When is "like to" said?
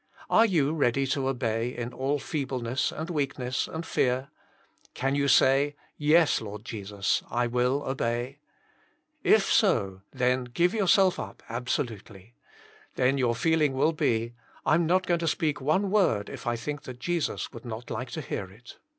17.91-18.21